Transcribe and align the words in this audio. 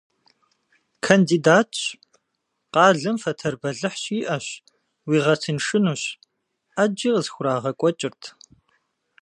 Кандидатщ, 1.05 1.79
къалэм 2.73 3.17
фэтэр 3.23 3.55
бэлыхь 3.61 3.97
щиӏэщ, 4.01 4.45
уигъэтыншынущ— 5.07 6.03
ӏэджи 6.73 7.09
къысхурагъэкӏуэкӏырт. 7.13 8.21